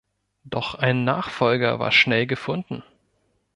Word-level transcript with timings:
Doch 0.45 0.73
ein 0.73 1.03
Nachfolger 1.03 1.77
war 1.77 1.91
schnell 1.91 2.25
gefunden. 2.25 2.81